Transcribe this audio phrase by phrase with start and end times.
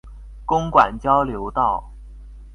[0.47, 1.91] 公館交流道